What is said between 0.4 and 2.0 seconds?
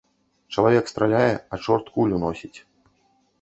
Чалавек страляе, а чорт